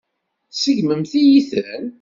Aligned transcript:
Tseggmemt-iyi-ten. 0.51 1.85